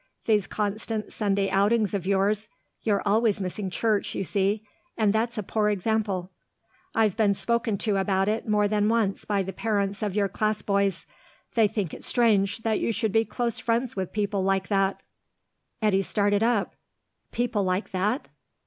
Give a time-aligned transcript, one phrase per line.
[0.25, 2.47] These constant Sunday outings of yours
[2.81, 4.63] you're always missing church, you see,
[4.97, 6.31] and that's a poor example.
[6.95, 10.63] I've been spoken to about it more than once by the parents of your class
[10.63, 11.05] boys.
[11.53, 15.03] They think it strange that you should be close friends with people like that."
[15.83, 16.73] Eddy started up.
[17.31, 18.27] "People like that?